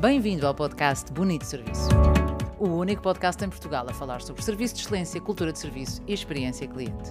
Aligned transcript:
Bem-vindo 0.00 0.46
ao 0.46 0.54
podcast 0.54 1.12
Bonito 1.12 1.44
Serviço. 1.44 1.88
O 2.56 2.68
único 2.68 3.02
podcast 3.02 3.44
em 3.44 3.48
Portugal 3.48 3.84
a 3.88 3.92
falar 3.92 4.22
sobre 4.22 4.44
serviço 4.44 4.76
de 4.76 4.82
excelência, 4.82 5.20
cultura 5.20 5.52
de 5.52 5.58
serviço 5.58 6.00
e 6.06 6.14
experiência 6.14 6.68
cliente. 6.68 7.10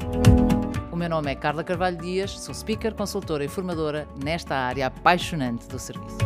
O 0.90 0.96
meu 0.96 1.10
nome 1.10 1.30
é 1.30 1.36
Carla 1.36 1.66
Carvalho 1.66 1.98
Dias, 1.98 2.40
sou 2.40 2.56
speaker, 2.56 2.96
consultora 2.96 3.44
e 3.44 3.50
formadora 3.50 4.08
nesta 4.24 4.56
área 4.56 4.88
apaixonante 4.88 5.68
do 5.68 5.78
serviço. 5.78 6.18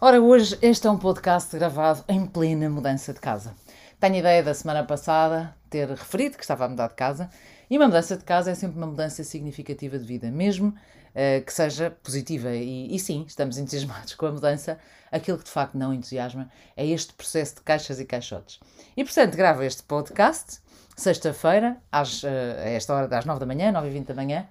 Ora, 0.00 0.18
hoje 0.18 0.56
este 0.62 0.86
é 0.86 0.90
um 0.90 0.96
podcast 0.96 1.54
gravado 1.54 2.02
em 2.08 2.24
plena 2.24 2.70
mudança 2.70 3.12
de 3.12 3.20
casa. 3.20 3.54
Tenho 4.00 4.16
ideia 4.16 4.42
da 4.42 4.54
semana 4.54 4.82
passada 4.82 5.54
ter 5.68 5.90
referido 5.90 6.38
que 6.38 6.42
estava 6.42 6.64
a 6.64 6.68
mudar 6.70 6.88
de 6.88 6.94
casa 6.94 7.28
e 7.68 7.76
uma 7.76 7.86
mudança 7.86 8.16
de 8.16 8.24
casa 8.24 8.50
é 8.50 8.54
sempre 8.54 8.78
uma 8.78 8.86
mudança 8.86 9.22
significativa 9.24 9.98
de 9.98 10.06
vida, 10.06 10.30
mesmo 10.30 10.74
uh, 11.16 11.44
que 11.44 11.52
seja 11.52 11.90
positiva. 12.02 12.50
E, 12.54 12.94
e, 12.94 12.98
sim, 13.00 13.24
estamos 13.26 13.56
entusiasmados 13.56 14.14
com 14.14 14.26
a 14.26 14.32
mudança. 14.32 14.78
Aquilo 15.10 15.38
que 15.38 15.44
de 15.44 15.50
facto 15.50 15.78
não 15.78 15.94
entusiasma 15.94 16.50
é 16.76 16.86
este 16.86 17.14
processo 17.14 17.56
de 17.56 17.60
caixas 17.62 17.98
e 17.98 18.04
caixotes. 18.04 18.60
E 18.96 19.02
portanto, 19.02 19.34
gravo 19.36 19.62
este 19.62 19.82
podcast 19.82 20.60
sexta-feira, 20.96 21.76
uh, 21.92 21.96
a 21.96 22.68
esta 22.68 22.94
hora 22.94 23.08
das 23.08 23.24
9 23.24 23.40
da 23.40 23.46
manhã, 23.46 23.70
9 23.70 23.88
e 23.88 23.90
20 23.90 24.06
da 24.06 24.14
manhã, 24.14 24.46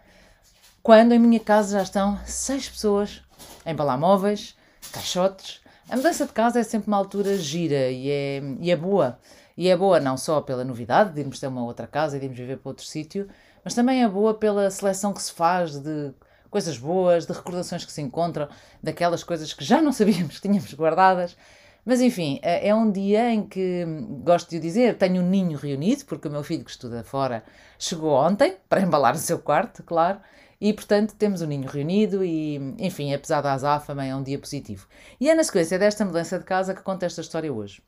quando 0.81 1.13
em 1.13 1.19
minha 1.19 1.39
casa 1.39 1.77
já 1.77 1.83
estão 1.83 2.19
seis 2.25 2.69
pessoas 2.69 3.23
a 3.65 3.71
embalar 3.71 3.97
móveis, 3.97 4.55
caixotes. 4.91 5.61
A 5.89 5.95
mudança 5.95 6.25
de 6.25 6.31
casa 6.31 6.59
é 6.59 6.63
sempre 6.63 6.87
uma 6.87 6.97
altura 6.97 7.37
gira 7.37 7.89
e 7.89 8.09
é, 8.09 8.41
e 8.59 8.71
é 8.71 8.75
boa. 8.75 9.19
E 9.57 9.67
é 9.67 9.75
boa 9.75 9.99
não 9.99 10.17
só 10.17 10.41
pela 10.41 10.63
novidade 10.63 11.13
de 11.13 11.21
irmos 11.21 11.39
ter 11.39 11.47
uma 11.47 11.63
outra 11.63 11.87
casa 11.87 12.17
e 12.17 12.19
de 12.19 12.25
irmos 12.25 12.37
viver 12.37 12.57
para 12.57 12.69
outro 12.69 12.85
sítio, 12.85 13.27
mas 13.63 13.73
também 13.73 14.03
é 14.03 14.07
boa 14.07 14.35
pela 14.35 14.69
seleção 14.69 15.11
que 15.11 15.21
se 15.21 15.31
faz 15.31 15.79
de 15.79 16.13
coisas 16.55 16.77
boas, 16.77 17.25
de 17.25 17.33
recordações 17.33 17.83
que 17.83 17.91
se 17.91 18.01
encontram, 18.01 18.47
daquelas 18.81 19.25
coisas 19.25 19.53
que 19.53 19.61
já 19.61 19.81
não 19.81 19.91
sabíamos 19.91 20.35
que 20.39 20.47
tínhamos 20.47 20.73
guardadas. 20.73 21.35
Mas 21.83 21.99
enfim, 21.99 22.39
é, 22.41 22.69
é 22.69 22.73
um 22.73 22.89
dia 22.89 23.29
em 23.29 23.45
que, 23.45 23.85
gosto 24.23 24.51
de 24.51 24.57
dizer, 24.57 24.97
tenho 24.97 25.21
um 25.21 25.29
ninho 25.29 25.57
reunido, 25.57 26.05
porque 26.05 26.29
o 26.29 26.31
meu 26.31 26.45
filho 26.45 26.63
que 26.63 26.71
estuda 26.71 27.03
fora 27.03 27.43
chegou 27.77 28.13
ontem 28.13 28.55
para 28.69 28.79
embalar 28.79 29.15
o 29.15 29.17
seu 29.17 29.37
quarto, 29.37 29.83
claro, 29.83 30.21
e 30.61 30.71
portanto 30.71 31.13
temos 31.15 31.41
o 31.41 31.45
ninho 31.45 31.67
reunido 31.67 32.23
e, 32.23 32.55
enfim, 32.79 33.13
apesar 33.13 33.41
da 33.41 33.51
azáfama, 33.51 34.05
é 34.05 34.15
um 34.15 34.23
dia 34.23 34.39
positivo. 34.39 34.87
E 35.19 35.29
é 35.29 35.35
na 35.35 35.43
sequência 35.43 35.77
desta 35.77 36.05
mudança 36.05 36.39
de 36.39 36.45
casa 36.45 36.73
que 36.73 36.81
conto 36.81 37.03
esta 37.03 37.19
história 37.19 37.51
hoje. 37.51 37.83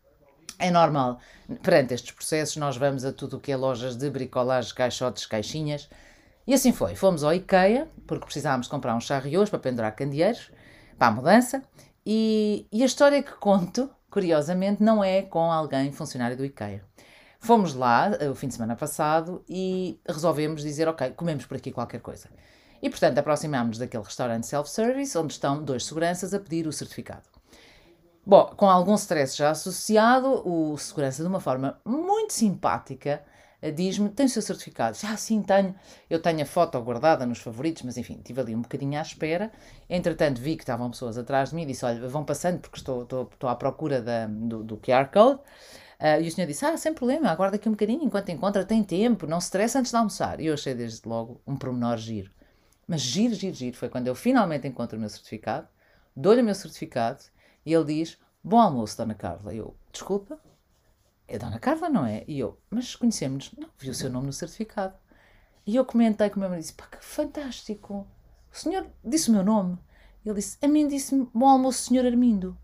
É 0.60 0.70
normal, 0.70 1.20
perante 1.64 1.94
estes 1.94 2.12
processos, 2.12 2.58
nós 2.58 2.76
vamos 2.76 3.06
a 3.06 3.14
tudo 3.14 3.38
o 3.38 3.40
que 3.40 3.54
é 3.54 3.56
lojas 3.56 3.96
de 3.96 4.10
bricolagem, 4.10 4.76
caixotes, 4.76 5.26
caixinhas. 5.26 5.88
E 6.48 6.54
assim 6.54 6.72
foi. 6.72 6.96
Fomos 6.96 7.26
ao 7.26 7.34
IKEA, 7.34 7.90
porque 8.08 8.26
precisávamos 8.26 8.70
comprar 8.70 8.96
uns 8.96 9.04
charrios 9.04 9.50
para 9.50 9.60
pendurar 9.60 9.94
candeeiros, 9.94 10.50
para 10.98 11.08
a 11.10 11.12
mudança. 11.12 11.62
E, 12.06 12.66
e 12.72 12.82
a 12.84 12.86
história 12.86 13.22
que 13.22 13.34
conto, 13.34 13.90
curiosamente, 14.10 14.82
não 14.82 15.04
é 15.04 15.22
com 15.22 15.52
alguém 15.52 15.92
funcionário 15.92 16.38
do 16.38 16.46
IKEA. 16.46 16.82
Fomos 17.40 17.74
lá 17.74 18.12
eh, 18.20 18.30
o 18.30 18.34
fim 18.34 18.48
de 18.48 18.54
semana 18.54 18.76
passado 18.76 19.44
e 19.48 20.00
resolvemos 20.08 20.64
dizer: 20.64 20.88
Ok, 20.88 21.12
comemos 21.12 21.46
por 21.46 21.58
aqui 21.58 21.72
qualquer 21.72 22.00
coisa. 22.00 22.30
E 22.82 22.90
portanto 22.90 23.18
aproximámos 23.18 23.78
daquele 23.78 24.04
restaurante 24.04 24.48
self-service 24.48 25.18
onde 25.18 25.34
estão 25.34 25.64
dois 25.64 25.86
seguranças 25.86 26.34
a 26.34 26.40
pedir 26.40 26.66
o 26.66 26.72
certificado. 26.72 27.24
Bom, 28.26 28.54
com 28.58 28.70
algum 28.70 28.96
stress 28.96 29.38
já 29.38 29.52
associado, 29.52 30.48
o 30.48 30.78
segurança, 30.78 31.24
de 31.24 31.30
uma 31.30 31.40
forma 31.40 31.80
muito 31.86 32.34
simpática, 32.34 33.24
diz-me: 33.62 34.10
tem 34.10 34.26
o 34.26 34.30
seu 34.30 34.42
certificado? 34.42 34.98
Ah, 35.04 35.18
sim, 35.18 35.42
tenho. 35.42 35.76
Eu 36.10 36.22
tenho 36.22 36.42
a 36.42 36.46
foto 36.46 36.80
guardada 36.82 37.26
nos 37.26 37.40
favoritos, 37.40 37.84
mas 37.84 37.98
enfim, 37.98 38.18
estive 38.18 38.42
ali 38.42 38.56
um 38.56 38.62
bocadinho 38.62 38.98
à 39.00 39.02
espera. 39.02 39.52
Entretanto, 39.90 40.40
vi 40.40 40.56
que 40.56 40.64
estavam 40.64 40.90
pessoas 40.92 41.18
atrás 41.18 41.50
de 41.50 41.56
mim 41.56 41.64
e 41.64 41.68
disse: 41.68 41.86
olha, 41.86 42.08
vão 42.08 42.24
passando 42.24 42.60
porque 42.60 42.78
estou, 42.78 43.04
estou, 43.04 43.30
estou 43.32 43.50
à 43.50 43.56
procura 43.56 44.02
da, 44.02 44.28
do, 44.28 44.64
do 44.64 44.78
QR 44.78 45.10
Code. 45.12 45.40
Uh, 46.00 46.22
e 46.22 46.28
o 46.28 46.32
senhor 46.32 46.46
disse: 46.48 46.64
Ah, 46.66 46.78
sem 46.78 46.94
problema, 46.94 47.30
aguarda 47.30 47.56
aqui 47.56 47.68
um 47.68 47.72
bocadinho 47.72 48.04
enquanto 48.04 48.30
encontra, 48.30 48.64
tem 48.64 48.84
tempo, 48.84 49.26
não 49.26 49.42
se 49.42 49.48
estresse 49.48 49.78
antes 49.78 49.92
de 49.92 49.98
almoçar. 49.98 50.40
E 50.40 50.46
eu 50.46 50.54
achei 50.54 50.76
desde 50.76 51.08
logo 51.08 51.42
um 51.46 51.56
pormenor 51.56 51.98
giro. 51.98 52.32
Mas 52.88 53.02
giro, 53.02 53.34
giro, 53.34 53.56
giro 53.56 53.76
foi 53.76 53.90
quando 53.90 54.08
eu 54.08 54.16
finalmente 54.16 54.68
encontro 54.68 54.98
o 54.98 55.00
meu 55.00 55.10
certificado, 55.10 55.68
dou-lhe 56.16 56.42
o 56.42 56.44
meu 56.44 56.54
certificado 56.54 57.24
e 57.66 57.74
ele 57.74 57.86
diz: 57.86 58.18
Bom 58.44 58.60
almoço, 58.60 58.96
Dona 58.96 59.16
Carla. 59.16 59.54
Eu, 59.54 59.76
desculpa, 59.92 60.40
é 61.28 61.38
Dona 61.38 61.60
Carla, 61.60 61.90
não 61.90 62.06
é? 62.06 62.24
E 62.28 62.40
eu, 62.40 62.58
mas 62.70 62.96
conhecemos-nos. 62.96 63.58
Não, 63.58 63.70
vi 63.78 63.90
o 63.90 63.94
seu 63.94 64.10
nome 64.10 64.28
no 64.28 64.34
certificado. 64.34 64.96
E 65.66 65.76
eu 65.76 65.84
comentei 65.84 66.30
com 66.30 66.38
o 66.38 66.40
meu 66.40 66.50
marido, 66.50 66.64
disse, 66.64 66.74
pá, 66.74 66.86
que 66.86 67.04
fantástico. 67.04 68.08
O 68.52 68.58
senhor 68.58 68.88
disse 69.04 69.30
o 69.30 69.34
meu 69.34 69.44
nome. 69.44 69.78
Ele 70.26 70.36
disse, 70.36 70.58
a 70.62 70.68
mim 70.68 70.88
disse-me, 70.88 71.30
bom 71.34 71.48
almoço, 71.48 71.84
senhor 71.90 72.06
Armindo. 72.06 72.58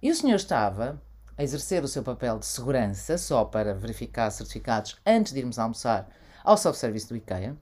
E 0.00 0.10
o 0.10 0.14
senhor 0.14 0.36
estava 0.36 1.02
a 1.36 1.42
exercer 1.42 1.82
o 1.82 1.88
seu 1.88 2.02
papel 2.02 2.38
de 2.38 2.46
segurança, 2.46 3.18
só 3.18 3.44
para 3.44 3.74
verificar 3.74 4.30
certificados 4.30 5.00
antes 5.04 5.32
de 5.32 5.40
irmos 5.40 5.58
almoçar 5.58 6.08
ao 6.44 6.56
self-service 6.56 7.08
do 7.08 7.16
IKEA, 7.16 7.56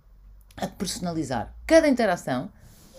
a 0.56 0.66
personalizar 0.66 1.54
cada 1.66 1.88
interação, 1.88 2.52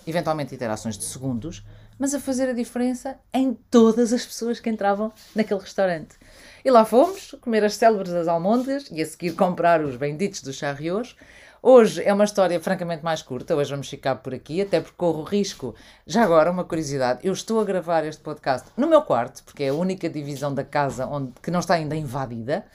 eventualmente 0.07 0.53
interações 0.53 0.97
de 0.97 1.03
segundos, 1.03 1.63
mas 1.97 2.13
a 2.13 2.19
fazer 2.19 2.49
a 2.49 2.53
diferença 2.53 3.17
em 3.33 3.53
todas 3.69 4.13
as 4.13 4.25
pessoas 4.25 4.59
que 4.59 4.69
entravam 4.69 5.11
naquele 5.35 5.59
restaurante. 5.59 6.15
E 6.63 6.71
lá 6.71 6.85
fomos 6.85 7.35
comer 7.41 7.63
as 7.63 7.75
célebres 7.75 8.11
das 8.11 8.27
almôndegas 8.27 8.87
e 8.91 9.01
a 9.01 9.05
seguir 9.05 9.33
comprar 9.33 9.81
os 9.81 9.95
benditos 9.95 10.41
dos 10.41 10.55
charrios. 10.55 11.15
Hoje 11.61 12.01
é 12.03 12.13
uma 12.13 12.23
história 12.23 12.57
francamente 12.61 13.03
mais 13.03 13.21
curta, 13.21 13.53
hoje 13.53 13.71
vamos 13.71 13.89
ficar 13.89 14.15
por 14.15 14.33
aqui, 14.33 14.61
até 14.61 14.79
porque 14.79 14.95
corro 14.95 15.23
risco. 15.23 15.75
Já 16.07 16.23
agora, 16.23 16.49
uma 16.49 16.63
curiosidade: 16.63 17.19
eu 17.21 17.33
estou 17.33 17.59
a 17.59 17.65
gravar 17.65 18.05
este 18.05 18.21
podcast 18.21 18.69
no 18.77 18.87
meu 18.87 19.01
quarto, 19.01 19.43
porque 19.43 19.63
é 19.63 19.69
a 19.69 19.73
única 19.73 20.09
divisão 20.09 20.53
da 20.53 20.63
casa 20.63 21.05
onde, 21.05 21.33
que 21.43 21.51
não 21.51 21.59
está 21.59 21.73
ainda 21.73 21.97
invadida 21.97 22.65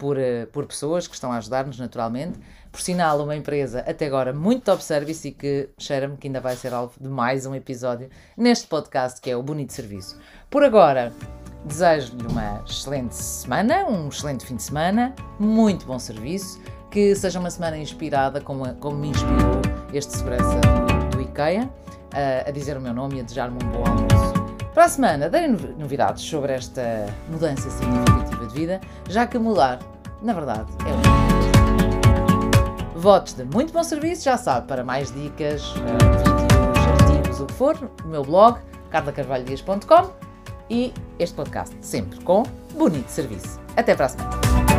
por, 0.00 0.16
uh, 0.16 0.46
por 0.50 0.64
pessoas 0.64 1.06
que 1.06 1.14
estão 1.14 1.30
a 1.30 1.36
ajudar-nos 1.36 1.78
naturalmente. 1.78 2.40
Por 2.72 2.80
sinal, 2.80 3.22
uma 3.22 3.36
empresa 3.36 3.80
até 3.80 4.06
agora 4.06 4.32
muito 4.32 4.64
top 4.64 4.82
service 4.82 5.28
e 5.28 5.32
que 5.32 5.68
cheira-me 5.76 6.16
que 6.16 6.26
ainda 6.26 6.40
vai 6.40 6.56
ser 6.56 6.72
alvo 6.72 6.94
de 6.98 7.08
mais 7.08 7.44
um 7.44 7.54
episódio 7.54 8.08
neste 8.36 8.66
podcast 8.66 9.20
que 9.20 9.30
é 9.30 9.36
o 9.36 9.42
Bonito 9.42 9.74
Serviço. 9.74 10.18
Por 10.48 10.64
agora, 10.64 11.12
desejo-lhe 11.66 12.26
uma 12.26 12.64
excelente 12.66 13.14
semana, 13.14 13.84
um 13.86 14.08
excelente 14.08 14.46
fim 14.46 14.56
de 14.56 14.62
semana, 14.62 15.14
muito 15.38 15.84
bom 15.84 15.98
serviço, 15.98 16.58
que 16.90 17.14
seja 17.14 17.38
uma 17.38 17.50
semana 17.50 17.76
inspirada 17.76 18.40
como, 18.40 18.72
como 18.76 18.96
me 18.96 19.08
inspirou 19.08 19.60
este 19.92 20.16
segurança 20.16 20.60
do 21.10 21.20
IKEA, 21.20 21.68
a, 22.14 22.48
a 22.48 22.50
dizer 22.52 22.76
o 22.76 22.80
meu 22.80 22.94
nome 22.94 23.16
e 23.16 23.20
a 23.20 23.22
desejar-me 23.22 23.58
um 23.62 23.68
bom 23.68 23.84
almoço. 23.84 24.39
Para 24.74 24.84
a 24.84 24.88
semana, 24.88 25.28
darei 25.28 25.48
novidades 25.48 26.22
sobre 26.22 26.52
esta 26.52 27.06
mudança 27.28 27.68
significativa 27.70 28.46
de 28.46 28.54
vida, 28.54 28.80
já 29.08 29.26
que 29.26 29.38
mudar, 29.38 29.80
na 30.22 30.32
verdade, 30.32 30.70
é 30.86 30.92
o 32.96 33.00
Votos 33.00 33.32
de 33.32 33.44
muito 33.44 33.72
bom 33.72 33.82
serviço, 33.82 34.24
já 34.24 34.36
sabe, 34.36 34.68
para 34.68 34.84
mais 34.84 35.10
dicas, 35.10 35.72
vídeos, 35.72 36.86
artigos, 36.86 37.40
o 37.40 37.46
que 37.46 37.54
for, 37.54 37.90
o 38.04 38.08
meu 38.08 38.22
blog, 38.22 38.60
carlacarvalhodias.com 38.90 40.10
e 40.68 40.92
este 41.18 41.34
podcast 41.34 41.74
sempre 41.80 42.22
com 42.22 42.42
bonito 42.74 43.08
serviço. 43.08 43.58
Até 43.74 43.94
para 43.94 44.04
a 44.06 44.08
semana. 44.10 44.69